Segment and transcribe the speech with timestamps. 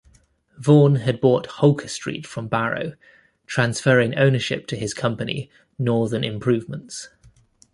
[0.57, 2.95] Vaughan had bought Holker Street from Barrow,
[3.45, 7.09] transferring ownership to his company "Northern Improvements".